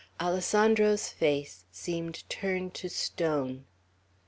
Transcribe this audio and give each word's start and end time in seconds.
Alessandro's 0.19 1.09
face 1.09 1.67
seemed 1.69 2.27
turned 2.27 2.73
to 2.73 2.89
stone. 2.89 3.65